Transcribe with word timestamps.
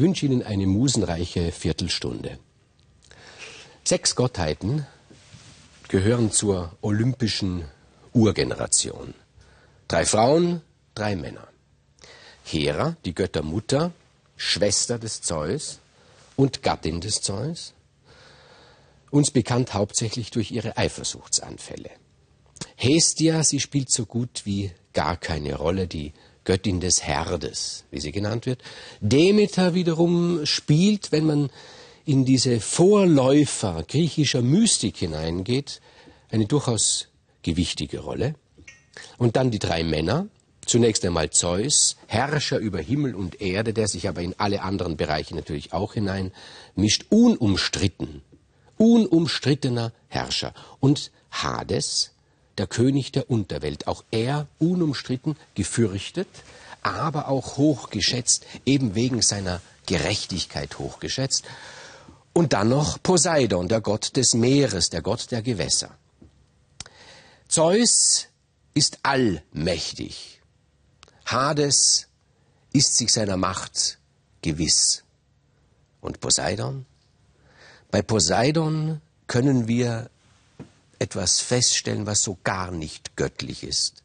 wünsche 0.00 0.26
Ihnen 0.26 0.42
eine 0.42 0.66
musenreiche 0.66 1.52
Viertelstunde. 1.52 2.38
Sechs 3.84 4.14
Gottheiten 4.14 4.86
gehören 5.88 6.30
zur 6.30 6.72
olympischen 6.80 7.64
Urgeneration. 8.12 9.14
Drei 9.88 10.04
Frauen, 10.04 10.62
drei 10.94 11.16
Männer. 11.16 11.48
Hera, 12.44 12.96
die 13.04 13.14
Göttermutter, 13.14 13.92
Schwester 14.36 14.98
des 14.98 15.22
Zeus 15.22 15.80
und 16.36 16.62
Gattin 16.62 17.00
des 17.00 17.20
Zeus, 17.20 17.74
uns 19.10 19.30
bekannt 19.30 19.74
hauptsächlich 19.74 20.30
durch 20.30 20.50
ihre 20.50 20.76
Eifersuchtsanfälle. 20.76 21.90
Hestia, 22.76 23.42
sie 23.42 23.60
spielt 23.60 23.90
so 23.90 24.06
gut 24.06 24.42
wie 24.44 24.72
gar 24.92 25.16
keine 25.16 25.56
Rolle, 25.56 25.86
die 25.86 26.12
Göttin 26.50 26.80
des 26.80 27.04
Herdes, 27.04 27.84
wie 27.92 28.00
sie 28.00 28.10
genannt 28.10 28.44
wird. 28.44 28.60
Demeter 29.00 29.72
wiederum 29.74 30.44
spielt, 30.46 31.12
wenn 31.12 31.24
man 31.24 31.48
in 32.04 32.24
diese 32.24 32.58
Vorläufer 32.58 33.84
griechischer 33.86 34.42
Mystik 34.42 34.96
hineingeht, 34.96 35.80
eine 36.28 36.46
durchaus 36.46 37.06
gewichtige 37.44 38.00
Rolle. 38.00 38.34
Und 39.16 39.36
dann 39.36 39.52
die 39.52 39.60
drei 39.60 39.84
Männer. 39.84 40.26
Zunächst 40.66 41.04
einmal 41.04 41.30
Zeus, 41.30 41.96
Herrscher 42.08 42.58
über 42.58 42.80
Himmel 42.80 43.14
und 43.14 43.40
Erde, 43.40 43.72
der 43.72 43.86
sich 43.86 44.08
aber 44.08 44.22
in 44.22 44.34
alle 44.36 44.62
anderen 44.62 44.96
Bereiche 44.96 45.36
natürlich 45.36 45.72
auch 45.72 45.94
hinein 45.94 46.32
mischt, 46.74 47.04
unumstritten, 47.10 48.22
unumstrittener 48.76 49.92
Herrscher. 50.08 50.52
Und 50.80 51.12
Hades, 51.30 52.10
der 52.60 52.66
König 52.66 53.10
der 53.10 53.30
Unterwelt, 53.30 53.86
auch 53.86 54.04
er 54.10 54.46
unumstritten, 54.58 55.34
gefürchtet, 55.54 56.28
aber 56.82 57.28
auch 57.28 57.56
hochgeschätzt, 57.56 58.44
eben 58.66 58.94
wegen 58.94 59.22
seiner 59.22 59.62
Gerechtigkeit 59.86 60.78
hochgeschätzt. 60.78 61.44
Und 62.34 62.52
dann 62.52 62.68
noch 62.68 63.02
Poseidon, 63.02 63.66
der 63.68 63.80
Gott 63.80 64.14
des 64.14 64.34
Meeres, 64.34 64.90
der 64.90 65.00
Gott 65.00 65.30
der 65.30 65.40
Gewässer. 65.40 65.96
Zeus 67.48 68.26
ist 68.74 68.98
allmächtig. 69.04 70.42
Hades 71.24 72.08
ist 72.74 72.98
sich 72.98 73.10
seiner 73.10 73.38
Macht 73.38 73.98
gewiss. 74.42 75.02
Und 76.02 76.20
Poseidon? 76.20 76.84
Bei 77.90 78.02
Poseidon 78.02 79.00
können 79.28 79.66
wir 79.66 80.10
etwas 81.00 81.40
feststellen, 81.40 82.06
was 82.06 82.22
so 82.22 82.38
gar 82.44 82.70
nicht 82.70 83.16
göttlich 83.16 83.64
ist, 83.64 84.04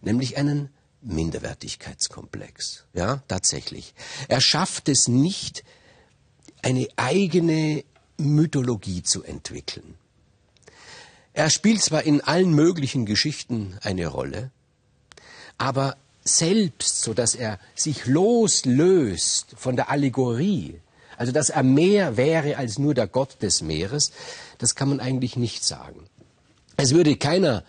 nämlich 0.00 0.36
einen 0.36 0.70
Minderwertigkeitskomplex. 1.02 2.84
Ja, 2.92 3.22
tatsächlich. 3.28 3.94
Er 4.26 4.40
schafft 4.40 4.88
es 4.88 5.06
nicht, 5.06 5.62
eine 6.62 6.88
eigene 6.96 7.84
Mythologie 8.16 9.02
zu 9.02 9.22
entwickeln. 9.22 9.94
Er 11.32 11.50
spielt 11.50 11.82
zwar 11.82 12.02
in 12.02 12.22
allen 12.22 12.52
möglichen 12.52 13.04
Geschichten 13.06 13.78
eine 13.82 14.06
Rolle, 14.06 14.50
aber 15.58 15.96
selbst, 16.24 17.02
so 17.02 17.14
dass 17.14 17.34
er 17.34 17.60
sich 17.74 18.06
loslöst 18.06 19.54
von 19.56 19.76
der 19.76 19.90
Allegorie, 19.90 20.80
also 21.16 21.32
dass 21.32 21.50
er 21.50 21.62
mehr 21.62 22.16
wäre 22.16 22.56
als 22.56 22.78
nur 22.78 22.94
der 22.94 23.06
Gott 23.06 23.42
des 23.42 23.62
Meeres, 23.62 24.12
das 24.58 24.74
kann 24.74 24.88
man 24.88 25.00
eigentlich 25.00 25.36
nicht 25.36 25.64
sagen. 25.64 26.06
Es 26.76 26.94
würde 26.94 27.16
keiner 27.16 27.64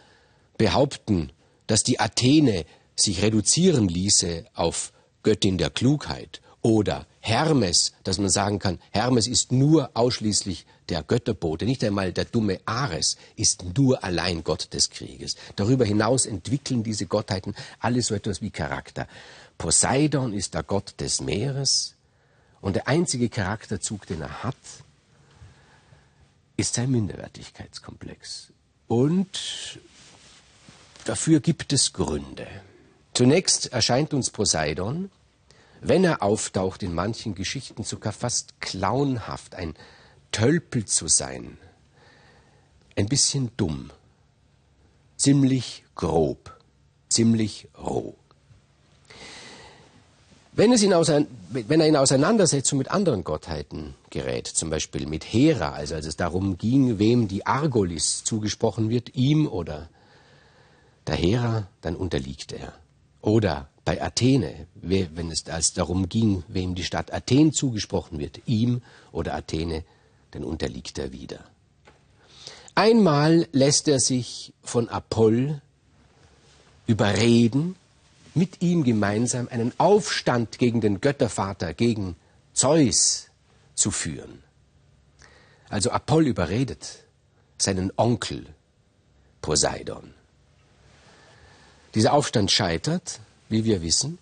behaupten, 0.57 1.31
dass 1.67 1.83
die 1.83 1.99
Athene 1.99 2.65
sich 2.95 3.21
reduzieren 3.21 3.87
ließe 3.87 4.45
auf 4.53 4.91
Göttin 5.23 5.57
der 5.57 5.69
Klugheit 5.69 6.41
oder 6.61 7.05
Hermes, 7.19 7.93
dass 8.03 8.17
man 8.17 8.29
sagen 8.29 8.59
kann, 8.59 8.79
Hermes 8.91 9.27
ist 9.27 9.51
nur 9.51 9.91
ausschließlich 9.93 10.65
der 10.89 11.03
Götterbote, 11.03 11.65
nicht 11.65 11.83
einmal 11.83 12.13
der 12.13 12.25
dumme 12.25 12.59
Ares 12.65 13.17
ist 13.35 13.77
nur 13.77 14.03
allein 14.03 14.43
Gott 14.43 14.73
des 14.73 14.89
Krieges. 14.89 15.35
Darüber 15.57 15.85
hinaus 15.85 16.25
entwickeln 16.25 16.83
diese 16.83 17.05
Gottheiten 17.05 17.53
alle 17.79 18.01
so 18.01 18.15
etwas 18.15 18.41
wie 18.41 18.49
Charakter. 18.49 19.07
Poseidon 19.57 20.33
ist 20.33 20.53
der 20.53 20.63
Gott 20.63 20.95
des 20.99 21.19
Meeres 21.19 21.96
und 22.67 22.75
der 22.75 22.87
einzige 22.87 23.29
Charakterzug, 23.29 24.05
den 24.05 24.21
er 24.21 24.43
hat, 24.43 24.55
ist 26.57 26.75
sein 26.75 26.91
Minderwertigkeitskomplex. 26.91 28.51
Und 28.87 29.79
dafür 31.05 31.39
gibt 31.39 31.73
es 31.73 31.93
Gründe. 31.93 32.47
Zunächst 33.13 33.71
erscheint 33.73 34.13
uns 34.13 34.29
Poseidon 34.29 35.09
wenn 35.81 36.03
er 36.03 36.23
auftaucht 36.23 36.83
in 36.83 36.93
manchen 36.93 37.35
Geschichten 37.35 37.83
sogar 37.83 38.13
fast 38.13 38.59
clownhaft, 38.61 39.55
ein 39.55 39.75
Tölpel 40.31 40.85
zu 40.85 41.07
sein, 41.07 41.57
ein 42.95 43.07
bisschen 43.07 43.51
dumm, 43.57 43.91
ziemlich 45.17 45.83
grob, 45.95 46.57
ziemlich 47.09 47.67
roh. 47.77 48.15
Wenn, 50.57 50.71
es 50.71 50.81
in 50.81 50.89
wenn 51.51 51.81
er 51.81 51.85
in 51.85 51.95
Auseinandersetzung 51.95 52.79
mit 52.79 52.89
anderen 52.89 53.23
Gottheiten 53.23 53.93
gerät, 54.09 54.47
zum 54.47 54.71
Beispiel 54.71 55.05
mit 55.05 55.23
Hera, 55.23 55.73
also 55.73 55.93
als 55.93 56.07
es 56.07 56.15
darum 56.15 56.57
ging, 56.57 56.97
wem 56.97 57.27
die 57.27 57.45
Argolis 57.45 58.23
zugesprochen 58.23 58.89
wird, 58.89 59.13
ihm 59.13 59.47
oder 59.47 59.87
der 61.05 61.13
Hera, 61.13 61.67
dann 61.81 61.95
unterliegt 61.95 62.53
er. 62.53 62.73
Oder 63.21 63.69
bei 63.85 64.01
Athene, 64.01 64.65
wenn 64.73 65.29
es 65.29 65.47
als 65.47 65.73
darum 65.73 66.09
ging, 66.09 66.43
wem 66.47 66.73
die 66.73 66.83
Stadt 66.83 67.13
Athen 67.13 67.53
zugesprochen 67.53 68.17
wird, 68.17 68.41
ihm 68.47 68.81
oder 69.11 69.35
Athene, 69.35 69.83
dann 70.31 70.43
unterliegt 70.43 70.97
er 70.97 71.11
wieder. 71.11 71.41
Einmal 72.73 73.47
lässt 73.51 73.87
er 73.87 73.99
sich 73.99 74.53
von 74.63 74.89
Apoll 74.89 75.61
überreden, 76.87 77.75
mit 78.37 78.61
ihm 78.61 78.83
gemeinsam 78.83 79.47
einen 79.49 79.73
Aufstand 79.79 80.59
gegen 80.59 80.81
den 80.81 81.01
Göttervater, 81.01 81.73
gegen 81.73 82.15
Zeus 82.53 83.27
zu 83.75 83.91
führen. 83.91 84.43
Also 85.69 85.91
Apoll 85.91 86.27
überredet 86.27 87.03
seinen 87.57 87.91
Onkel 87.97 88.45
Poseidon. 89.41 90.13
Dieser 91.95 92.13
Aufstand 92.13 92.51
scheitert 92.51 93.19
wie 93.49 93.65
wir 93.65 93.81
wissen. 93.81 94.17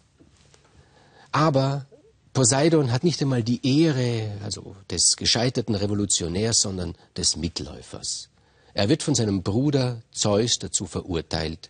Aber 1.31 1.85
Poseidon 2.33 2.91
hat 2.91 3.03
nicht 3.03 3.21
einmal 3.21 3.43
die 3.43 3.83
Ehre 3.83 4.31
also 4.43 4.75
des 4.89 5.15
gescheiterten 5.15 5.75
Revolutionärs, 5.75 6.61
sondern 6.61 6.95
des 7.17 7.35
Mitläufers. 7.35 8.29
Er 8.73 8.89
wird 8.89 9.03
von 9.03 9.15
seinem 9.15 9.41
Bruder 9.41 10.01
Zeus 10.11 10.59
dazu 10.59 10.85
verurteilt, 10.85 11.69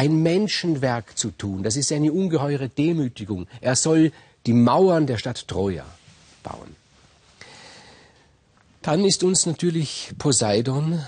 ein 0.00 0.22
Menschenwerk 0.22 1.18
zu 1.18 1.30
tun. 1.30 1.62
Das 1.62 1.76
ist 1.76 1.92
eine 1.92 2.10
ungeheure 2.10 2.70
Demütigung. 2.70 3.46
Er 3.60 3.76
soll 3.76 4.12
die 4.46 4.54
Mauern 4.54 5.06
der 5.06 5.18
Stadt 5.18 5.46
Troja 5.46 5.84
bauen. 6.42 6.74
Dann 8.80 9.04
ist 9.04 9.22
uns 9.22 9.44
natürlich 9.44 10.14
Poseidon 10.16 11.04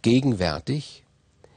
gegenwärtig 0.00 1.04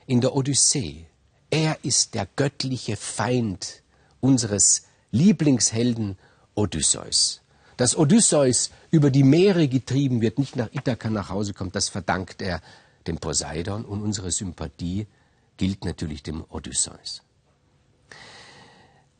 in 0.05 0.19
der 0.19 0.35
Odyssee. 0.35 1.05
Er 1.49 1.77
ist 1.81 2.13
der 2.13 2.27
göttliche 2.35 2.97
Feind 2.97 3.81
unseres 4.19 4.87
Lieblingshelden 5.11 6.17
Odysseus. 6.55 7.39
Dass 7.77 7.97
Odysseus 7.97 8.71
über 8.89 9.11
die 9.11 9.23
Meere 9.23 9.69
getrieben 9.69 10.19
wird, 10.19 10.39
nicht 10.39 10.57
nach 10.57 10.73
Ithaka 10.73 11.09
nach 11.09 11.29
Hause 11.29 11.53
kommt, 11.53 11.73
das 11.73 11.87
verdankt 11.87 12.41
er 12.41 12.61
dem 13.07 13.17
Poseidon 13.17 13.85
und 13.85 14.01
unsere 14.01 14.29
Sympathie 14.31 15.07
gilt 15.61 15.85
natürlich 15.85 16.23
dem 16.23 16.43
Odysseus. 16.49 17.21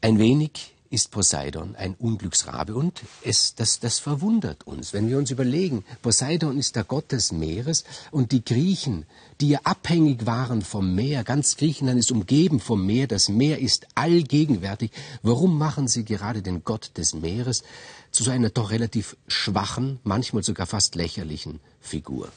Ein 0.01 0.17
wenig 0.17 0.73
ist 0.89 1.11
Poseidon 1.11 1.75
ein 1.75 1.93
Unglücksrabe 1.93 2.73
und 2.73 3.03
es, 3.23 3.53
das, 3.53 3.79
das 3.79 3.99
verwundert 3.99 4.65
uns, 4.65 4.91
wenn 4.91 5.07
wir 5.07 5.19
uns 5.19 5.29
überlegen, 5.29 5.85
Poseidon 6.01 6.57
ist 6.57 6.75
der 6.75 6.83
Gott 6.83 7.11
des 7.11 7.31
Meeres 7.31 7.83
und 8.09 8.31
die 8.31 8.43
Griechen, 8.43 9.05
die 9.39 9.49
ja 9.49 9.59
abhängig 9.65 10.25
waren 10.25 10.63
vom 10.63 10.95
Meer, 10.95 11.23
ganz 11.23 11.57
Griechenland 11.57 11.99
ist 11.99 12.11
umgeben 12.11 12.59
vom 12.59 12.87
Meer, 12.87 13.05
das 13.05 13.29
Meer 13.29 13.59
ist 13.59 13.85
allgegenwärtig, 13.94 14.89
warum 15.21 15.59
machen 15.59 15.87
sie 15.87 16.05
gerade 16.05 16.41
den 16.41 16.63
Gott 16.63 16.89
des 16.97 17.13
Meeres 17.13 17.61
zu 18.09 18.23
so 18.23 18.31
einer 18.31 18.49
doch 18.49 18.71
relativ 18.71 19.15
schwachen, 19.27 19.99
manchmal 20.03 20.41
sogar 20.41 20.65
fast 20.65 20.95
lächerlichen 20.95 21.59
Figur? 21.81 22.29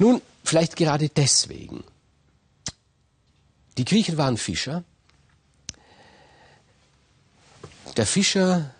Nun, 0.00 0.20
vielleicht 0.42 0.74
gerade 0.74 1.08
deswegen. 1.08 1.84
Die 3.76 3.84
Griechen 3.84 4.16
waren 4.16 4.36
Fischer, 4.36 4.84
der 7.96 8.06
Fischer 8.06 8.70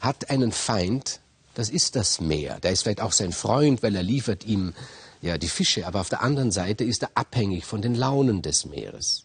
hat 0.00 0.30
einen 0.30 0.52
Feind, 0.52 1.20
das 1.54 1.70
ist 1.70 1.96
das 1.96 2.20
Meer. 2.20 2.60
Der 2.60 2.70
ist 2.70 2.82
vielleicht 2.82 3.00
auch 3.00 3.12
sein 3.12 3.32
Freund, 3.32 3.82
weil 3.82 3.96
er 3.96 4.02
liefert 4.02 4.44
ihm 4.44 4.74
ja 5.20 5.38
die 5.38 5.48
Fische, 5.48 5.86
aber 5.86 6.00
auf 6.00 6.08
der 6.08 6.22
anderen 6.22 6.52
Seite 6.52 6.84
ist 6.84 7.02
er 7.02 7.10
abhängig 7.14 7.64
von 7.64 7.82
den 7.82 7.94
Launen 7.94 8.42
des 8.42 8.64
Meeres. 8.64 9.24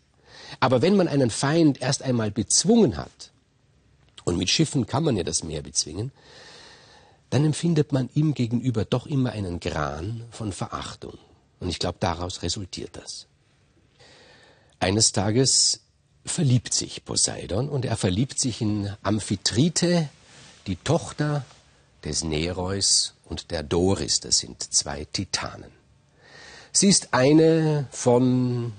Aber 0.60 0.82
wenn 0.82 0.96
man 0.96 1.08
einen 1.08 1.30
Feind 1.30 1.82
erst 1.82 2.02
einmal 2.02 2.32
bezwungen 2.32 2.98
hat 2.98 3.32
und 4.24 4.38
mit 4.38 4.50
Schiffen 4.50 4.88
kann 4.88 5.04
man 5.04 5.16
ja 5.16 5.24
das 5.24 5.44
Meer 5.44 5.62
bezwingen, 5.62 6.12
dann 7.30 7.46
empfindet 7.46 7.92
man 7.92 8.10
ihm 8.14 8.34
gegenüber 8.34 8.86
doch 8.86 9.06
immer 9.06 9.32
einen 9.32 9.60
Gran 9.60 10.24
von 10.32 10.52
Verachtung. 10.52 11.18
Und 11.60 11.70
ich 11.70 11.80
glaube, 11.80 11.98
daraus 12.00 12.42
resultiert 12.42 12.96
das. 12.96 13.28
Eines 14.84 15.14
Tages 15.14 15.80
verliebt 16.26 16.74
sich 16.74 17.06
Poseidon 17.06 17.70
und 17.70 17.86
er 17.86 17.96
verliebt 17.96 18.38
sich 18.38 18.60
in 18.60 18.92
Amphitrite, 19.02 20.10
die 20.68 20.76
Tochter 20.76 21.46
des 22.04 22.26
Nereus 22.26 23.14
und 23.24 23.52
der 23.52 23.64
Doris, 23.64 24.20
das 24.20 24.40
sind 24.40 24.62
zwei 24.62 25.06
Titanen. 25.06 25.72
Sie 26.74 26.90
ist 26.90 27.14
eine 27.14 27.88
von 27.92 28.74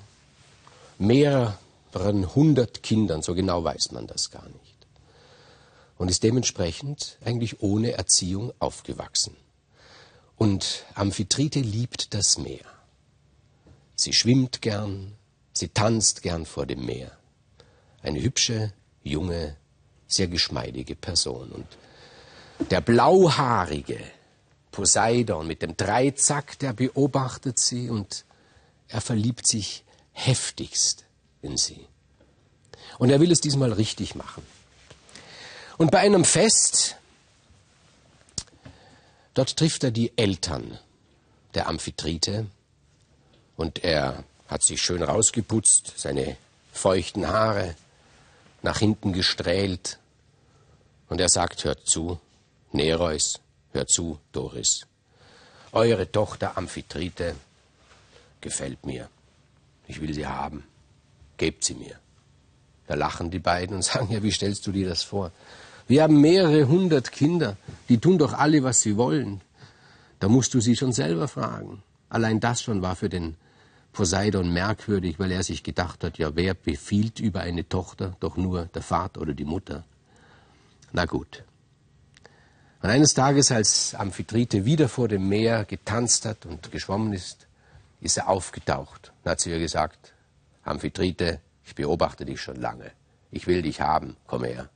mehreren 0.98 2.34
hundert 2.34 2.82
Kindern, 2.82 3.22
so 3.22 3.34
genau 3.34 3.64
weiß 3.64 3.92
man 3.92 4.06
das 4.06 4.30
gar 4.30 4.46
nicht. 4.46 4.86
Und 5.96 6.10
ist 6.10 6.22
dementsprechend 6.22 7.16
eigentlich 7.24 7.62
ohne 7.62 7.92
Erziehung 7.92 8.52
aufgewachsen. 8.58 9.34
Und 10.36 10.84
Amphitrite 10.96 11.60
liebt 11.60 12.12
das 12.12 12.36
Meer. 12.36 12.66
Sie 13.96 14.12
schwimmt 14.12 14.60
gern, 14.60 15.16
sie 15.54 15.68
tanzt 15.68 16.22
gern 16.22 16.44
vor 16.44 16.66
dem 16.66 16.84
Meer. 16.84 17.12
Eine 18.02 18.20
hübsche, 18.20 18.72
junge, 19.02 19.56
sehr 20.06 20.28
geschmeidige 20.28 20.94
Person. 20.94 21.50
Und 21.50 21.66
der 22.70 22.80
blauhaarige 22.80 23.98
Poseidon 24.70 25.46
mit 25.46 25.62
dem 25.62 25.76
Dreizack, 25.76 26.58
der 26.58 26.72
beobachtet 26.72 27.58
sie 27.58 27.88
und 27.88 28.24
er 28.88 29.00
verliebt 29.00 29.46
sich 29.46 29.84
heftigst 30.12 31.04
in 31.42 31.56
sie. 31.56 31.86
Und 32.98 33.10
er 33.10 33.20
will 33.20 33.32
es 33.32 33.40
diesmal 33.40 33.72
richtig 33.72 34.14
machen. 34.14 34.42
Und 35.78 35.90
bei 35.90 35.98
einem 35.98 36.24
Fest, 36.24 36.96
dort 39.34 39.56
trifft 39.56 39.84
er 39.84 39.90
die 39.90 40.16
Eltern 40.16 40.78
der 41.54 41.68
Amphitrite 41.68 42.46
und 43.56 43.82
er 43.82 44.24
hat 44.48 44.62
sich 44.62 44.82
schön 44.82 45.02
rausgeputzt, 45.02 45.94
seine 45.96 46.36
feuchten 46.72 47.28
Haare 47.28 47.74
nach 48.62 48.78
hinten 48.78 49.12
gestrählt 49.12 49.98
und 51.08 51.20
er 51.20 51.28
sagt, 51.28 51.64
hört 51.64 51.86
zu, 51.86 52.18
Nereus, 52.72 53.40
hör 53.72 53.86
zu, 53.86 54.18
Doris. 54.32 54.86
Eure 55.72 56.10
Tochter 56.10 56.56
Amphitrite 56.56 57.34
gefällt 58.40 58.84
mir. 58.86 59.08
Ich 59.86 60.00
will 60.00 60.14
sie 60.14 60.26
haben. 60.26 60.64
Gebt 61.36 61.64
sie 61.64 61.74
mir. 61.74 61.98
Da 62.86 62.94
lachen 62.94 63.30
die 63.30 63.38
beiden 63.38 63.76
und 63.76 63.84
sagen, 63.92 64.12
ja, 64.12 64.22
wie 64.22 64.32
stellst 64.32 64.66
du 64.66 64.72
dir 64.72 64.88
das 64.88 65.02
vor? 65.02 65.32
Wir 65.86 66.02
haben 66.02 66.20
mehrere 66.20 66.66
hundert 66.66 67.12
Kinder, 67.12 67.56
die 67.88 67.98
tun 67.98 68.18
doch 68.18 68.32
alle, 68.32 68.62
was 68.62 68.80
sie 68.80 68.96
wollen. 68.96 69.42
Da 70.20 70.28
musst 70.28 70.54
du 70.54 70.60
sie 70.60 70.76
schon 70.76 70.92
selber 70.92 71.28
fragen. 71.28 71.82
Allein 72.08 72.40
das 72.40 72.62
schon 72.62 72.80
war 72.80 72.96
für 72.96 73.08
den 73.08 73.36
Poseidon 73.94 74.52
merkwürdig, 74.52 75.18
weil 75.18 75.32
er 75.32 75.42
sich 75.42 75.62
gedacht 75.62 76.04
hat, 76.04 76.18
ja, 76.18 76.36
wer 76.36 76.52
befiehlt 76.52 77.20
über 77.20 77.40
eine 77.40 77.66
Tochter? 77.66 78.16
Doch 78.20 78.36
nur 78.36 78.66
der 78.66 78.82
Vater 78.82 79.22
oder 79.22 79.32
die 79.32 79.44
Mutter. 79.46 79.84
Na 80.92 81.06
gut. 81.06 81.44
Und 82.82 82.90
eines 82.90 83.14
Tages, 83.14 83.50
als 83.50 83.94
Amphitrite 83.94 84.66
wieder 84.66 84.90
vor 84.90 85.08
dem 85.08 85.28
Meer 85.28 85.64
getanzt 85.64 86.26
hat 86.26 86.44
und 86.44 86.70
geschwommen 86.70 87.14
ist, 87.14 87.46
ist 88.02 88.18
er 88.18 88.28
aufgetaucht 88.28 89.12
und 89.24 89.30
hat 89.30 89.40
zu 89.40 89.48
ihr 89.48 89.58
gesagt, 89.58 90.12
Amphitrite, 90.64 91.40
ich 91.64 91.74
beobachte 91.74 92.26
dich 92.26 92.42
schon 92.42 92.56
lange. 92.56 92.92
Ich 93.30 93.46
will 93.46 93.62
dich 93.62 93.80
haben, 93.80 94.16
komm 94.26 94.44
her. 94.44 94.68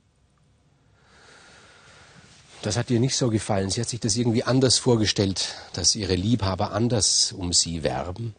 Das 2.61 2.77
hat 2.77 2.89
ihr 2.89 2.99
nicht 2.99 3.15
so 3.15 3.29
gefallen. 3.29 3.69
Sie 3.69 3.79
hat 3.79 3.87
sich 3.87 3.99
das 3.99 4.17
irgendwie 4.17 4.43
anders 4.43 4.79
vorgestellt, 4.79 5.55
dass 5.73 5.95
ihre 5.95 6.15
Liebhaber 6.15 6.71
anders 6.71 7.31
um 7.31 7.53
sie 7.53 7.83
werben. 7.83 8.35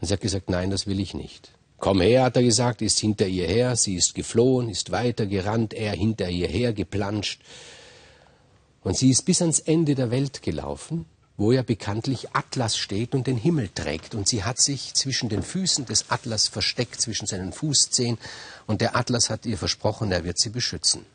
Und 0.00 0.06
sie 0.06 0.12
hat 0.14 0.20
gesagt, 0.20 0.48
nein, 0.48 0.70
das 0.70 0.86
will 0.86 1.00
ich 1.00 1.14
nicht. 1.14 1.50
Komm 1.78 2.00
her, 2.00 2.24
hat 2.24 2.36
er 2.36 2.42
gesagt, 2.42 2.82
ist 2.82 2.98
hinter 2.98 3.26
ihr 3.26 3.46
her, 3.46 3.74
sie 3.76 3.96
ist 3.96 4.14
geflohen, 4.14 4.68
ist 4.68 4.90
weiter 4.90 5.26
gerannt, 5.26 5.72
er 5.72 5.92
hinter 5.92 6.28
ihr 6.28 6.48
her 6.48 6.72
geplanscht. 6.72 7.40
Und 8.82 8.96
sie 8.96 9.10
ist 9.10 9.24
bis 9.24 9.40
ans 9.40 9.60
Ende 9.60 9.94
der 9.94 10.10
Welt 10.10 10.42
gelaufen, 10.42 11.06
wo 11.36 11.52
ja 11.52 11.62
bekanntlich 11.62 12.34
Atlas 12.34 12.76
steht 12.76 13.14
und 13.14 13.26
den 13.26 13.38
Himmel 13.38 13.70
trägt. 13.74 14.14
Und 14.14 14.28
sie 14.28 14.44
hat 14.44 14.60
sich 14.60 14.92
zwischen 14.92 15.30
den 15.30 15.42
Füßen 15.42 15.86
des 15.86 16.10
Atlas 16.10 16.48
versteckt, 16.48 17.00
zwischen 17.00 17.26
seinen 17.26 17.52
Fußzehen. 17.52 18.18
Und 18.66 18.82
der 18.82 18.94
Atlas 18.94 19.30
hat 19.30 19.46
ihr 19.46 19.56
versprochen, 19.56 20.12
er 20.12 20.24
wird 20.24 20.38
sie 20.38 20.50
beschützen. 20.50 21.06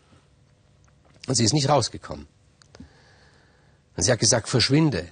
Und 1.27 1.35
sie 1.35 1.43
ist 1.43 1.53
nicht 1.53 1.69
rausgekommen. 1.69 2.27
Und 3.95 4.03
sie 4.03 4.11
hat 4.11 4.19
gesagt, 4.19 4.49
verschwinde. 4.49 5.07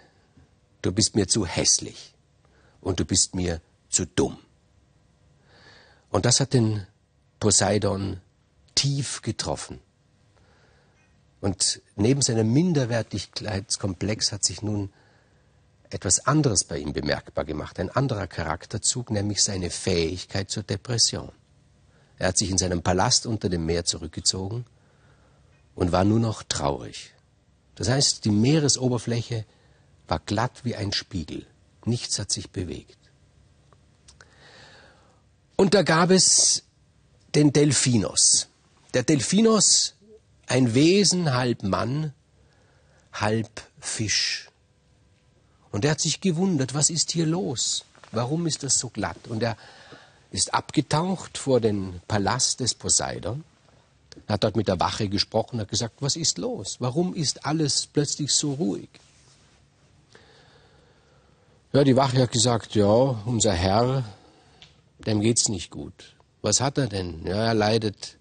Du 0.81 0.92
bist 0.92 1.16
mir 1.16 1.28
zu 1.28 1.46
hässlich. 1.46 2.14
Und 2.83 3.00
du 3.00 3.06
bist 3.06 3.33
mir 3.33 3.62
zu 3.89 4.06
dumm. 4.06 4.38
Und 6.09 6.25
das 6.25 6.39
hat 6.39 6.53
den 6.53 6.85
Poseidon 7.39 8.21
tief 8.75 9.21
getroffen. 9.21 9.80
Und 11.41 11.81
neben 11.95 12.21
seinem 12.21 12.53
Minderwertigkeitskomplex 12.53 14.31
hat 14.31 14.44
sich 14.44 14.62
nun 14.62 14.91
etwas 15.89 16.25
anderes 16.25 16.63
bei 16.63 16.77
ihm 16.77 16.94
bemerkbar 16.94 17.45
gemacht, 17.45 17.80
ein 17.80 17.89
anderer 17.89 18.27
Charakterzug, 18.27 19.12
nämlich 19.12 19.44
seine 19.44 19.69
Fähigkeit 19.69 20.50
zur 20.50 20.63
Depression. 20.63 21.31
Er 22.18 22.29
hat 22.29 22.38
sich 22.38 22.50
in 22.50 22.57
seinem 22.57 22.81
Palast 22.81 23.25
unter 23.25 23.50
dem 23.50 23.65
Meer 23.65 23.86
zurückgezogen 23.86 24.65
und 25.75 25.91
war 25.91 26.03
nur 26.03 26.19
noch 26.19 26.44
traurig. 26.44 27.13
Das 27.75 27.89
heißt, 27.89 28.25
die 28.25 28.31
Meeresoberfläche 28.31 29.45
war 30.07 30.19
glatt 30.19 30.63
wie 30.63 30.75
ein 30.75 30.93
Spiegel. 30.93 31.46
Nichts 31.86 32.20
hat 32.20 32.32
sich 32.32 32.50
bewegt. 32.50 32.98
Und 35.56 35.74
da 35.74 35.84
gab 35.84 36.10
es 36.10 36.63
den 37.36 37.54
Delphinos. 37.54 38.48
Der 38.94 39.04
Delphinos 39.04 39.96
ein 40.48 40.74
Wesen 40.74 41.34
halb 41.34 41.63
Mann, 41.63 42.13
halb 43.13 43.50
Fisch. 43.80 44.50
Und 45.72 45.86
er 45.86 45.92
hat 45.92 46.02
sich 46.02 46.22
gewundert, 46.22 46.74
was 46.74 46.90
ist 46.90 47.12
hier 47.12 47.25
los? 47.25 47.86
Warum 48.12 48.46
ist 48.46 48.63
das 48.63 48.78
so 48.78 48.90
glatt? 48.90 49.28
Und 49.28 49.42
er 49.42 49.58
ist 50.32 50.54
abgetaucht 50.54 51.38
vor 51.38 51.60
den 51.60 52.02
Palast 52.08 52.60
des 52.60 52.75
Poseidon, 52.75 53.44
hat 54.28 54.44
dort 54.44 54.56
mit 54.56 54.68
der 54.68 54.80
Wache 54.80 55.10
gesprochen, 55.10 55.60
hat 55.60 55.70
gesagt, 55.70 55.96
was 56.00 56.16
ist 56.16 56.38
los? 56.38 56.78
Warum 56.80 57.16
ist 57.16 57.46
alles 57.46 57.88
plötzlich 57.88 58.32
so 58.34 58.54
ruhig? 58.54 58.90
Ja, 61.75 61.84
die 61.84 61.96
Wache 61.96 62.22
hat 62.22 62.32
gesagt, 62.32 62.75
ja, 62.75 63.20
unser 63.25 63.53
Herr, 63.53 64.03
dem 65.08 65.22
geht's 65.22 65.50
nicht 65.50 65.72
gut. 65.72 66.13
Was 66.44 66.62
hat 66.62 66.77
er 66.77 66.86
denn? 66.86 67.25
Ja, 67.25 67.48
er 67.48 67.56
leidet 67.56 68.20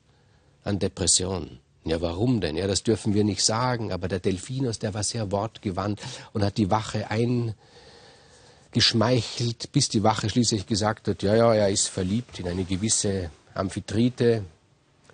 an 0.65 0.79
Depressionen. 0.79 1.61
Ja, 1.85 2.01
warum 2.01 2.41
denn? 2.41 2.57
Ja, 2.57 2.67
das 2.67 2.83
dürfen 2.83 3.13
wir 3.13 3.25
nicht 3.25 3.45
sagen, 3.45 3.93
aber 3.93 4.09
der 4.09 4.21
Delphinus, 4.21 4.79
der 4.79 4.95
war 4.95 5.03
sehr 5.03 5.31
wortgewandt 5.31 6.01
und 6.33 6.43
hat 6.43 6.57
die 6.57 6.71
Wache 6.71 7.11
eingeschmeichelt, 7.11 9.71
bis 9.71 9.91
die 9.91 10.03
Wache 10.03 10.31
schließlich 10.31 10.67
gesagt 10.67 11.09
hat, 11.09 11.23
ja, 11.23 11.37
ja, 11.37 11.53
er 11.53 11.69
ist 11.69 11.89
verliebt 11.89 12.39
in 12.39 12.49
eine 12.49 12.65
gewisse 12.65 13.31
Amphitrite, 13.53 14.47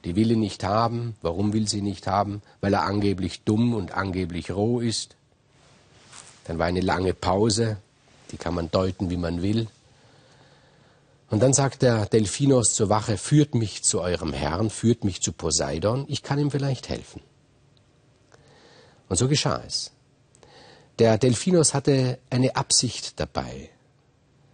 die 0.04 0.14
will 0.14 0.30
ihn 0.30 0.38
nicht 0.38 0.62
haben. 0.62 1.16
Warum 1.23 1.54
will 1.54 1.66
sie 1.66 1.83
nicht 1.83 2.07
haben? 2.07 2.42
Weil 2.61 2.75
er 2.75 2.83
angeblich 2.83 3.42
dumm 3.42 3.75
und 3.75 3.90
angeblich 3.90 4.52
roh 4.52 4.78
ist. 4.78 5.16
Dann 6.45 6.61
war 6.61 6.66
eine 6.66 6.83
lange 6.83 7.14
Pause, 7.14 7.78
die 8.32 8.37
kann 8.37 8.54
man 8.54 8.70
deuten, 8.70 9.11
wie 9.11 9.16
man 9.16 9.42
will. 9.42 9.68
Und 11.30 11.40
dann 11.40 11.52
sagt 11.52 11.82
der 11.82 12.06
Delphinos 12.06 12.73
zur 12.73 12.88
Wache, 12.88 13.18
führt 13.18 13.54
mich 13.54 13.82
zu 13.82 14.00
eurem 14.00 14.32
Herrn, 14.32 14.70
führt 14.70 15.04
mich 15.04 15.20
zu 15.20 15.32
Poseidon, 15.32 16.06
ich 16.08 16.23
kann 16.23 16.38
ihm 16.38 16.50
vielleicht 16.50 16.88
helfen. 16.88 17.20
Und 19.08 19.16
so 19.16 19.28
geschah 19.28 19.62
es. 19.66 19.92
Der 20.99 21.18
Delphinos 21.18 21.75
hatte 21.75 22.18
eine 22.30 22.56
Absicht 22.56 23.20
dabei. 23.20 23.70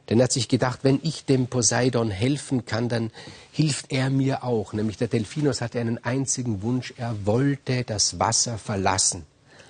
Denn 0.09 0.21
er 0.21 0.25
hat 0.25 0.33
sich 0.33 0.49
gedacht, 0.49 0.81
wenn 0.83 1.01
ich 1.03 1.25
dem 1.25 1.47
Poseidon 1.47 2.11
helfen 2.11 2.67
kann, 2.67 2.89
dann 2.89 3.11
hilft 3.53 3.91
er 3.91 4.11
mir 4.11 4.45
auch. 4.45 4.75
Nämlich 4.75 4.99
der 4.99 5.09
Delphinos 5.09 5.61
hatte 5.63 5.81
einen 5.81 6.03
einzigen 6.05 6.61
Wunsch, 6.63 6.93
er 6.99 7.25
wollte 7.25 7.85
das 7.85 8.19
Wasser 8.19 8.59
verlassen. 8.59 9.25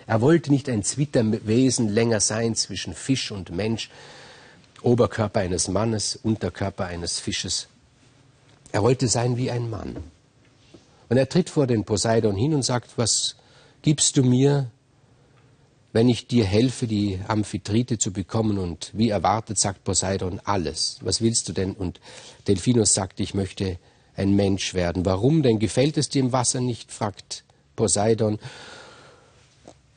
Er 0.07 0.21
wollte 0.21 0.51
nicht 0.51 0.69
ein 0.69 0.83
Zwitterwesen 0.83 1.89
länger 1.89 2.21
sein 2.21 2.55
zwischen 2.55 2.95
Fisch 2.95 3.31
und 3.31 3.51
Mensch, 3.51 3.91
Oberkörper 4.83 5.41
eines 5.41 5.69
Mannes, 5.69 6.17
Unterkörper 6.17 6.87
eines 6.87 7.19
Fisches. 7.19 7.69
Er 8.73 8.83
wollte 8.83 9.09
sein 9.09 9.37
wie 9.37 9.51
ein 9.51 9.71
Mann. 9.71 9.97
Und 11.09 11.17
er 11.17 11.29
tritt 11.29 11.49
vor 11.49 11.67
den 11.67 11.85
Poseidon 11.85 12.37
hin 12.37 12.55
und 12.55 12.63
sagt, 12.63 12.99
was 12.99 13.37
gibst 13.83 14.17
du 14.17 14.25
mir, 14.25 14.71
wenn 15.93 16.09
ich 16.09 16.27
dir 16.27 16.45
helfe, 16.45 16.87
die 16.87 17.21
Amphitrite 17.29 17.99
zu 17.99 18.13
bekommen? 18.13 18.59
Und 18.59 18.91
wie 18.95 19.11
erwartet, 19.11 19.59
sagt 19.59 19.85
Poseidon, 19.85 20.41
alles. 20.45 20.99
Was 21.03 21.21
willst 21.21 21.49
du 21.49 21.53
denn? 21.53 21.73
Und 21.73 22.01
Delphinus 22.49 22.93
sagt, 22.95 23.21
ich 23.21 23.33
möchte 23.33 23.79
ein 24.17 24.35
Mensch 24.35 24.75
werden. 24.75 25.07
Warum 25.07 25.43
denn? 25.43 25.59
Gefällt 25.59 25.97
es 25.97 26.09
dir 26.09 26.21
im 26.21 26.33
Wasser 26.33 26.61
nicht? 26.61 26.93
fragt 26.93 27.45
Poseidon. 27.77 28.39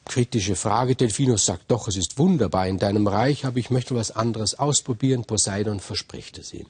Kritische 0.07 0.55
Frage. 0.55 0.95
Delphinus 0.95 1.45
sagt, 1.45 1.69
doch, 1.69 1.87
es 1.87 1.97
ist 1.97 2.17
wunderbar 2.17 2.67
in 2.67 2.79
deinem 2.79 3.07
Reich, 3.07 3.45
aber 3.45 3.57
ich 3.57 3.69
möchte 3.69 3.95
was 3.95 4.11
anderes 4.11 4.57
ausprobieren. 4.57 5.25
Poseidon 5.25 5.79
verspricht 5.79 6.37
es 6.37 6.53
ihm. 6.53 6.67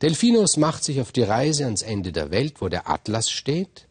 Delphinus 0.00 0.56
macht 0.56 0.82
sich 0.82 1.00
auf 1.00 1.12
die 1.12 1.22
Reise 1.22 1.64
ans 1.64 1.82
Ende 1.82 2.12
der 2.12 2.30
Welt, 2.30 2.60
wo 2.60 2.68
der 2.68 2.88
Atlas 2.88 3.30
steht, 3.30 3.86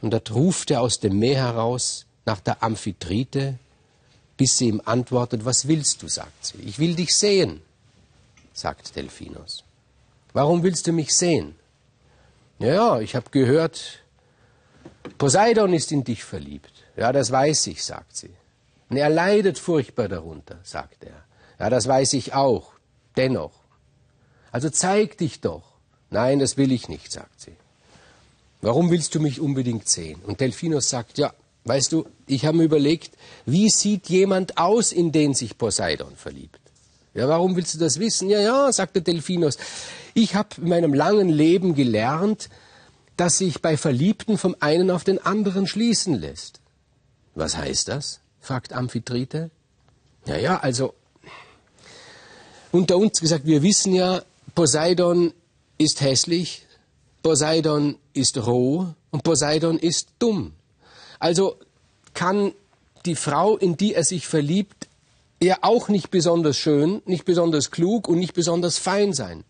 und 0.00 0.12
dort 0.12 0.34
ruft 0.34 0.70
er 0.70 0.80
aus 0.80 0.98
dem 0.98 1.18
Meer 1.18 1.36
heraus 1.36 2.06
nach 2.24 2.40
der 2.40 2.62
Amphitrite, 2.62 3.58
bis 4.38 4.56
sie 4.56 4.68
ihm 4.68 4.80
antwortet, 4.82 5.44
was 5.44 5.68
willst 5.68 6.02
du, 6.02 6.08
sagt 6.08 6.46
sie. 6.46 6.58
Ich 6.64 6.78
will 6.78 6.94
dich 6.94 7.14
sehen, 7.14 7.60
sagt 8.54 8.96
Delphinus. 8.96 9.62
Warum 10.32 10.62
willst 10.62 10.86
du 10.86 10.92
mich 10.92 11.14
sehen? 11.14 11.54
Ja, 12.58 13.00
ich 13.00 13.14
habe 13.14 13.28
gehört, 13.30 14.02
Poseidon 15.18 15.74
ist 15.74 15.92
in 15.92 16.04
dich 16.04 16.24
verliebt. 16.24 16.72
Ja, 17.00 17.12
das 17.12 17.32
weiß 17.32 17.66
ich, 17.66 17.82
sagt 17.82 18.16
sie. 18.16 18.30
Und 18.88 18.96
er 18.96 19.10
leidet 19.10 19.58
furchtbar 19.58 20.06
darunter, 20.08 20.60
sagt 20.62 21.02
er. 21.02 21.24
Ja, 21.58 21.70
das 21.70 21.88
weiß 21.88 22.12
ich 22.12 22.34
auch. 22.34 22.72
Dennoch. 23.16 23.52
Also 24.52 24.70
zeig 24.70 25.18
dich 25.18 25.40
doch. 25.40 25.64
Nein, 26.10 26.38
das 26.38 26.56
will 26.56 26.70
ich 26.70 26.88
nicht, 26.88 27.10
sagt 27.10 27.40
sie. 27.40 27.56
Warum 28.62 28.90
willst 28.92 29.14
du 29.16 29.20
mich 29.20 29.40
unbedingt 29.40 29.88
sehen? 29.88 30.20
Und 30.24 30.40
Delphinus 30.40 30.88
sagt, 30.88 31.18
ja, 31.18 31.32
Weißt 31.64 31.92
du, 31.92 32.06
ich 32.26 32.46
habe 32.46 32.56
mir 32.56 32.64
überlegt, 32.64 33.12
wie 33.44 33.68
sieht 33.68 34.08
jemand 34.08 34.56
aus, 34.56 34.92
in 34.92 35.12
den 35.12 35.34
sich 35.34 35.58
Poseidon 35.58 36.16
verliebt? 36.16 36.58
Ja, 37.12 37.28
warum 37.28 37.54
willst 37.56 37.74
du 37.74 37.78
das 37.78 37.98
wissen? 37.98 38.30
Ja, 38.30 38.40
ja, 38.40 38.72
sagte 38.72 39.02
Delphinus. 39.02 39.58
Ich 40.14 40.34
habe 40.34 40.48
in 40.58 40.68
meinem 40.68 40.94
langen 40.94 41.28
Leben 41.28 41.74
gelernt, 41.74 42.48
dass 43.16 43.38
sich 43.38 43.60
bei 43.60 43.76
Verliebten 43.76 44.38
vom 44.38 44.56
einen 44.60 44.90
auf 44.90 45.04
den 45.04 45.18
anderen 45.18 45.66
schließen 45.66 46.14
lässt. 46.14 46.59
Was 47.40 47.56
heißt 47.56 47.88
das? 47.88 48.20
fragt 48.38 48.74
Amphitrite. 48.74 49.50
Ja, 50.26 50.36
ja, 50.36 50.60
also 50.60 50.92
unter 52.70 52.98
uns 52.98 53.18
gesagt, 53.18 53.46
wir 53.46 53.62
wissen 53.62 53.94
ja, 53.94 54.22
Poseidon 54.54 55.32
ist 55.78 56.02
hässlich, 56.02 56.66
Poseidon 57.22 57.96
ist 58.12 58.36
roh 58.36 58.94
und 59.10 59.24
Poseidon 59.24 59.78
ist 59.78 60.08
dumm. 60.18 60.52
Also 61.18 61.56
kann 62.12 62.52
die 63.06 63.16
Frau, 63.16 63.56
in 63.56 63.78
die 63.78 63.94
er 63.94 64.04
sich 64.04 64.26
verliebt, 64.26 64.88
ja 65.42 65.56
auch 65.62 65.88
nicht 65.88 66.10
besonders 66.10 66.58
schön, 66.58 67.00
nicht 67.06 67.24
besonders 67.24 67.70
klug 67.70 68.06
und 68.06 68.18
nicht 68.18 68.34
besonders 68.34 68.76
fein 68.76 69.14
sein. 69.14 69.44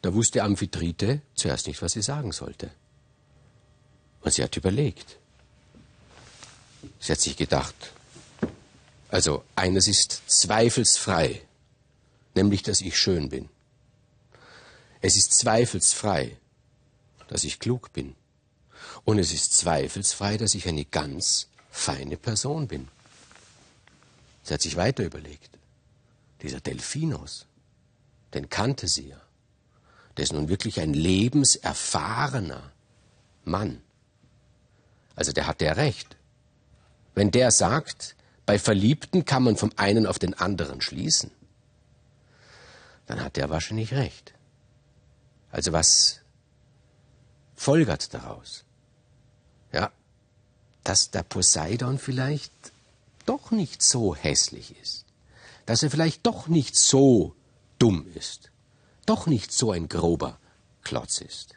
Da 0.00 0.14
wusste 0.14 0.42
Amphitrite 0.42 1.20
zuerst 1.34 1.66
nicht, 1.66 1.82
was 1.82 1.92
sie 1.92 2.02
sagen 2.02 2.32
sollte. 2.32 2.70
Und 4.22 4.32
sie 4.32 4.42
hat 4.42 4.56
überlegt. 4.56 5.18
Sie 7.00 7.12
hat 7.12 7.20
sich 7.20 7.36
gedacht, 7.36 7.74
also 9.08 9.44
eines 9.56 9.88
ist 9.88 10.22
zweifelsfrei, 10.26 11.42
nämlich 12.34 12.62
dass 12.62 12.80
ich 12.80 12.96
schön 12.98 13.28
bin. 13.28 13.48
Es 15.00 15.16
ist 15.16 15.34
zweifelsfrei, 15.34 16.36
dass 17.28 17.44
ich 17.44 17.58
klug 17.58 17.92
bin. 17.92 18.14
Und 19.04 19.18
es 19.18 19.32
ist 19.32 19.56
zweifelsfrei, 19.56 20.36
dass 20.36 20.54
ich 20.54 20.68
eine 20.68 20.84
ganz 20.84 21.48
feine 21.70 22.16
Person 22.16 22.68
bin. 22.68 22.88
Sie 24.42 24.54
hat 24.54 24.62
sich 24.62 24.76
weiter 24.76 25.04
überlegt. 25.04 25.50
Dieser 26.42 26.60
Delphinus, 26.60 27.46
den 28.34 28.48
kannte 28.48 28.88
sie 28.88 29.08
ja. 29.08 29.20
Der 30.16 30.24
ist 30.24 30.32
nun 30.32 30.48
wirklich 30.48 30.80
ein 30.80 30.94
lebenserfahrener 30.94 32.72
Mann. 33.44 33.82
Also 35.16 35.32
der 35.32 35.46
hat 35.46 35.62
ja 35.62 35.72
recht. 35.72 36.16
Wenn 37.14 37.30
der 37.30 37.50
sagt, 37.50 38.16
bei 38.46 38.58
Verliebten 38.58 39.24
kann 39.24 39.42
man 39.42 39.56
vom 39.56 39.72
einen 39.76 40.06
auf 40.06 40.18
den 40.18 40.34
anderen 40.34 40.80
schließen, 40.80 41.30
dann 43.06 43.22
hat 43.22 43.38
er 43.38 43.50
wahrscheinlich 43.50 43.94
recht. 43.94 44.32
Also 45.50 45.72
was 45.72 46.20
folgert 47.54 48.14
daraus? 48.14 48.64
ja, 49.72 49.90
dass 50.84 51.10
der 51.10 51.22
Poseidon 51.22 51.98
vielleicht 51.98 52.52
doch 53.26 53.50
nicht 53.50 53.82
so 53.82 54.14
hässlich 54.14 54.76
ist, 54.80 55.04
dass 55.66 55.82
er 55.82 55.90
vielleicht 55.90 56.26
doch 56.26 56.48
nicht 56.48 56.76
so 56.76 57.34
dumm 57.78 58.06
ist, 58.14 58.50
doch 59.06 59.26
nicht 59.26 59.52
so 59.52 59.72
ein 59.72 59.88
grober 59.88 60.38
Klotz 60.82 61.20
ist. 61.20 61.54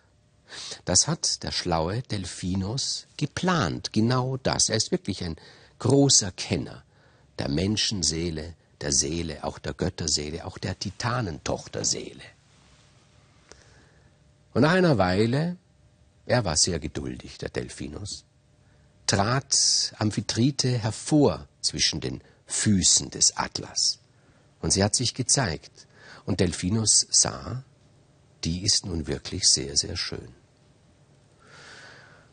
Das 0.85 1.07
hat 1.07 1.43
der 1.43 1.51
schlaue 1.51 2.01
Delphinus 2.03 3.07
geplant, 3.17 3.93
genau 3.93 4.37
das. 4.37 4.69
Er 4.69 4.77
ist 4.77 4.91
wirklich 4.91 5.23
ein 5.23 5.35
großer 5.79 6.31
Kenner 6.31 6.83
der 7.39 7.49
Menschenseele, 7.49 8.53
der 8.81 8.91
Seele, 8.91 9.43
auch 9.43 9.59
der 9.59 9.73
Götterseele, 9.73 10.45
auch 10.45 10.57
der 10.57 10.77
Titanentochterseele. 10.77 12.23
Und 14.53 14.61
nach 14.61 14.71
einer 14.71 14.97
Weile 14.97 15.57
er 16.25 16.43
war 16.43 16.57
sehr 16.57 16.79
geduldig, 16.79 17.37
der 17.37 17.49
Delphinus, 17.49 18.25
trat 19.05 19.93
Amphitrite 19.99 20.77
hervor 20.77 21.47
zwischen 21.61 22.01
den 22.01 22.21
Füßen 22.47 23.11
des 23.11 23.37
Atlas. 23.37 23.99
Und 24.61 24.71
sie 24.71 24.83
hat 24.83 24.95
sich 24.95 25.13
gezeigt. 25.13 25.87
Und 26.25 26.39
Delphinus 26.39 27.05
sah, 27.11 27.63
die 28.43 28.63
ist 28.63 28.85
nun 28.85 29.05
wirklich 29.05 29.47
sehr, 29.47 29.77
sehr 29.77 29.95
schön. 29.95 30.33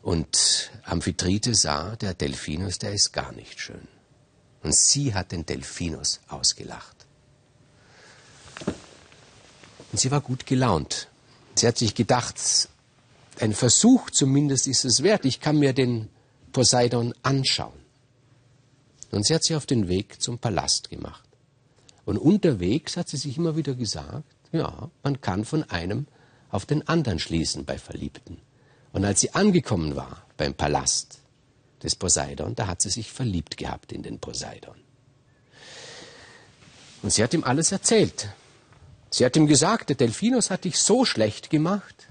Und 0.03 0.69
Amphitrite 0.83 1.55
sah, 1.55 1.95
der 1.95 2.13
Delphinus, 2.13 2.77
der 2.77 2.93
ist 2.93 3.13
gar 3.13 3.31
nicht 3.31 3.59
schön. 3.59 3.87
Und 4.61 4.75
sie 4.75 5.13
hat 5.13 5.31
den 5.31 5.45
Delphinus 5.45 6.19
ausgelacht. 6.27 7.05
Und 8.65 9.99
sie 9.99 10.11
war 10.11 10.19
gut 10.19 10.45
gelaunt. 10.45 11.07
Sie 11.55 11.65
hat 11.65 11.77
sich 11.77 11.95
gedacht, 11.95 12.35
ein 13.39 13.53
Versuch 13.53 14.09
zumindest 14.09 14.67
ist 14.67 14.83
es 14.83 15.03
wert. 15.03 15.23
Ich 15.23 15.39
kann 15.39 15.57
mir 15.57 15.71
den 15.71 16.09
Poseidon 16.51 17.13
anschauen. 17.23 17.79
Und 19.11 19.25
sie 19.25 19.33
hat 19.33 19.43
sich 19.43 19.55
auf 19.55 19.65
den 19.65 19.87
Weg 19.87 20.21
zum 20.21 20.37
Palast 20.37 20.89
gemacht. 20.89 21.29
Und 22.03 22.17
unterwegs 22.17 22.97
hat 22.97 23.07
sie 23.07 23.17
sich 23.17 23.37
immer 23.37 23.55
wieder 23.55 23.73
gesagt, 23.73 24.25
ja, 24.51 24.89
man 25.01 25.21
kann 25.21 25.45
von 25.45 25.63
einem 25.63 26.07
auf 26.49 26.65
den 26.65 26.85
anderen 26.89 27.19
schließen 27.19 27.63
bei 27.63 27.77
Verliebten. 27.77 28.37
Und 28.93 29.03
als 29.03 29.19
sie 29.19 29.33
angekommen 29.33 29.95
war 29.95 30.23
beim 30.37 30.53
Palast 30.53 31.19
des 31.81 31.95
Poseidon, 31.95 32.55
da 32.55 32.67
hat 32.67 32.81
sie 32.81 32.89
sich 32.89 33.11
verliebt 33.11 33.57
gehabt 33.57 33.91
in 33.91 34.03
den 34.03 34.19
Poseidon. 34.19 34.75
Und 37.01 37.11
sie 37.11 37.21
hat 37.21 37.33
ihm 37.33 37.43
alles 37.43 37.71
erzählt. 37.73 38.29
Sie 39.09 39.25
hat 39.25 39.35
ihm 39.35 39.47
gesagt, 39.47 39.89
der 39.89 39.97
Delphinus 39.97 40.49
hat 40.49 40.63
dich 40.63 40.79
so 40.79 41.05
schlecht 41.05 41.49
gemacht, 41.49 42.07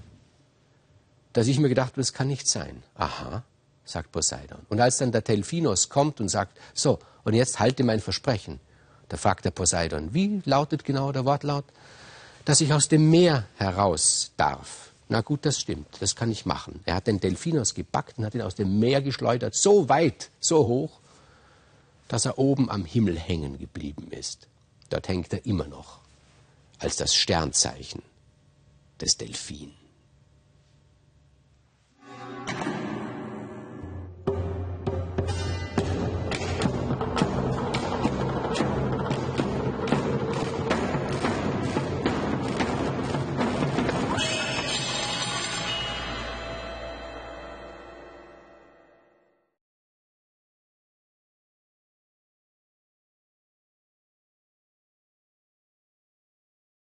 dass 1.31 1.47
ich 1.47 1.59
mir 1.59 1.69
gedacht 1.69 1.93
habe, 1.93 2.01
das 2.01 2.13
kann 2.13 2.27
nicht 2.27 2.47
sein. 2.47 2.83
Aha, 2.95 3.43
sagt 3.85 4.11
Poseidon. 4.11 4.59
Und 4.69 4.79
als 4.79 4.97
dann 4.97 5.11
der 5.11 5.21
Delphinos 5.21 5.89
kommt 5.89 6.21
und 6.21 6.29
sagt, 6.29 6.59
so, 6.73 6.99
und 7.23 7.33
jetzt 7.33 7.59
halte 7.59 7.83
mein 7.83 8.01
Versprechen, 8.01 8.59
da 9.09 9.17
fragt 9.17 9.45
der 9.45 9.51
Poseidon, 9.51 10.13
wie 10.13 10.41
lautet 10.45 10.85
genau 10.85 11.11
der 11.11 11.25
Wortlaut? 11.25 11.65
Dass 12.45 12.61
ich 12.61 12.73
aus 12.73 12.87
dem 12.87 13.09
Meer 13.09 13.45
heraus 13.55 14.31
darf. 14.37 14.92
Na 15.09 15.21
gut, 15.21 15.45
das 15.45 15.59
stimmt, 15.59 15.87
das 15.99 16.15
kann 16.15 16.31
ich 16.31 16.45
machen. 16.45 16.79
Er 16.85 16.95
hat 16.95 17.07
den 17.07 17.19
Delphinos 17.19 17.73
gepackt 17.73 18.17
und 18.17 18.25
hat 18.25 18.35
ihn 18.35 18.41
aus 18.41 18.55
dem 18.55 18.79
Meer 18.79 19.01
geschleudert, 19.01 19.53
so 19.53 19.89
weit, 19.89 20.29
so 20.39 20.67
hoch, 20.67 20.99
dass 22.07 22.25
er 22.25 22.39
oben 22.39 22.69
am 22.69 22.85
Himmel 22.85 23.17
hängen 23.19 23.59
geblieben 23.59 24.11
ist. 24.11 24.47
Dort 24.89 25.07
hängt 25.07 25.33
er 25.33 25.45
immer 25.45 25.67
noch 25.67 25.99
als 26.79 26.95
das 26.97 27.15
Sternzeichen 27.15 28.01
des 28.99 29.17
Delphin. 29.17 29.73